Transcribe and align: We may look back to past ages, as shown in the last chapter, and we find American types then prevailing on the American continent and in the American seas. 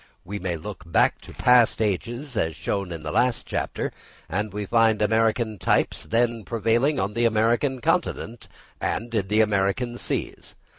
We 0.25 0.39
may 0.39 0.57
look 0.57 0.81
back 0.91 1.21
to 1.21 1.31
past 1.33 1.79
ages, 1.79 2.35
as 2.35 2.55
shown 2.55 2.91
in 2.91 3.03
the 3.03 3.11
last 3.11 3.45
chapter, 3.45 3.91
and 4.27 4.51
we 4.51 4.65
find 4.65 4.99
American 4.99 5.59
types 5.59 6.05
then 6.05 6.43
prevailing 6.43 6.99
on 6.99 7.13
the 7.13 7.25
American 7.25 7.81
continent 7.81 8.47
and 8.81 9.13
in 9.13 9.27
the 9.27 9.41
American 9.41 9.99
seas. 9.99 10.55